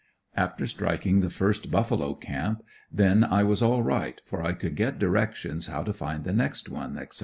[0.35, 4.97] After striking the first buffalo camp, then I was all right, for I could get
[4.97, 7.19] directions how to find the next one, etc.